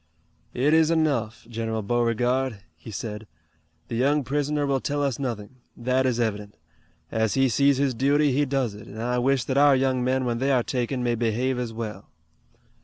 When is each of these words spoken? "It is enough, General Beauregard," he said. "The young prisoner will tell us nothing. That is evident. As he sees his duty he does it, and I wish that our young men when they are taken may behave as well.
"It 0.55 0.73
is 0.73 0.89
enough, 0.89 1.45
General 1.47 1.83
Beauregard," 1.83 2.63
he 2.75 2.89
said. 2.89 3.27
"The 3.87 3.93
young 3.95 4.23
prisoner 4.23 4.65
will 4.65 4.79
tell 4.79 5.03
us 5.03 5.19
nothing. 5.19 5.57
That 5.77 6.07
is 6.07 6.19
evident. 6.19 6.57
As 7.11 7.35
he 7.35 7.47
sees 7.47 7.77
his 7.77 7.93
duty 7.93 8.31
he 8.31 8.45
does 8.45 8.73
it, 8.73 8.87
and 8.87 8.99
I 8.99 9.19
wish 9.19 9.43
that 9.43 9.59
our 9.59 9.75
young 9.75 10.03
men 10.03 10.25
when 10.25 10.39
they 10.39 10.51
are 10.51 10.63
taken 10.63 11.03
may 11.03 11.13
behave 11.13 11.59
as 11.59 11.71
well. 11.71 12.09